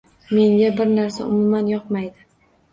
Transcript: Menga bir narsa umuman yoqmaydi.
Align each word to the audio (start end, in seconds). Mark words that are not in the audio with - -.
Menga 0.37 0.71
bir 0.79 0.89
narsa 0.95 1.29
umuman 1.35 1.71
yoqmaydi. 1.77 2.29